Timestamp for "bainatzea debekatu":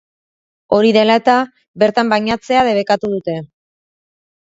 2.17-3.15